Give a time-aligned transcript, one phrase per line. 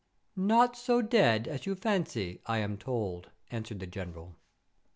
[0.35, 4.35] "Not so dead as you fancy, I am told," answered the General.